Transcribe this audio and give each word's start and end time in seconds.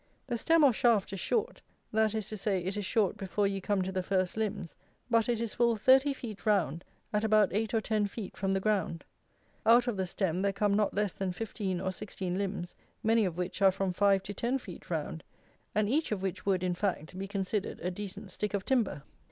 The 0.25 0.35
stem 0.37 0.63
or 0.63 0.73
shaft 0.73 1.13
is 1.13 1.19
short; 1.19 1.61
that 1.91 2.15
is 2.15 2.25
to 2.29 2.35
say, 2.35 2.63
it 2.63 2.75
is 2.75 2.83
short 2.87 3.17
before 3.17 3.45
you 3.45 3.61
come 3.61 3.83
to 3.83 3.91
the 3.91 4.01
first 4.01 4.35
limbs; 4.35 4.73
but 5.11 5.29
it 5.29 5.39
is 5.39 5.53
full 5.53 5.75
thirty 5.75 6.11
feet 6.11 6.43
round, 6.43 6.83
at 7.13 7.23
about 7.23 7.53
eight 7.53 7.71
or 7.71 7.81
ten 7.81 8.07
feet 8.07 8.35
from 8.35 8.51
the 8.53 8.59
ground. 8.59 9.05
Out 9.63 9.85
of 9.85 9.97
the 9.97 10.07
stem 10.07 10.41
there 10.41 10.53
come 10.53 10.73
not 10.73 10.95
less 10.95 11.13
than 11.13 11.31
fifteen 11.33 11.79
or 11.79 11.91
sixteen 11.91 12.35
limbs, 12.39 12.73
many 13.03 13.25
of 13.25 13.37
which 13.37 13.61
are 13.61 13.71
from 13.71 13.93
five 13.93 14.23
to 14.23 14.33
ten 14.33 14.57
feet 14.57 14.89
round, 14.89 15.23
and 15.75 15.87
each 15.87 16.11
of 16.11 16.23
which 16.23 16.47
would, 16.47 16.63
in 16.63 16.73
fact, 16.73 17.15
be 17.15 17.27
considered 17.27 17.79
a 17.81 17.91
decent 17.91 18.31
stick 18.31 18.55
of 18.55 18.65
timber. 18.65 19.03